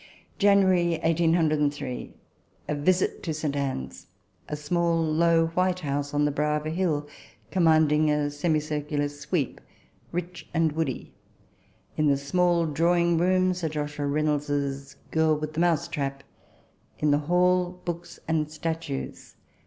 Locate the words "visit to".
2.73-3.35